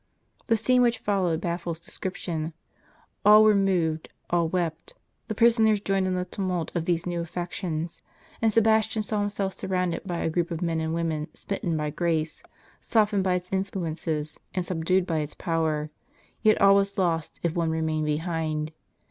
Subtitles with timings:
[0.47, 2.53] The scene which followed baffles description.
[3.23, 4.95] All were moved; all wept;
[5.27, 8.01] the prisoners joined in the tumult of these new affections;
[8.41, 12.41] and Sebastian saw himself surrounded by a group of men and women smitten by grace,
[12.79, 15.91] softened by its influences, and subdued by its i^ower;
[16.41, 18.71] yet all was lost if one remained behind.